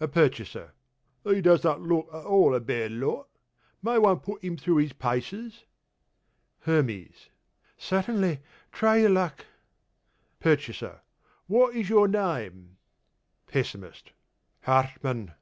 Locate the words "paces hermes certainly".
4.92-8.40